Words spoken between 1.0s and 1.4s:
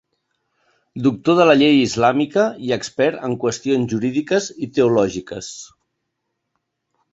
Doctor